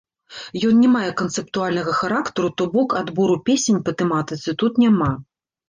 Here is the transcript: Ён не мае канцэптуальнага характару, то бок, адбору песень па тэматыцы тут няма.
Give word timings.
Ён 0.69 0.79
не 0.85 0.87
мае 0.95 1.11
канцэптуальнага 1.21 1.93
характару, 1.99 2.49
то 2.57 2.63
бок, 2.73 2.97
адбору 3.03 3.39
песень 3.53 3.81
па 3.85 3.97
тэматыцы 4.03 4.59
тут 4.65 4.73
няма. 4.89 5.11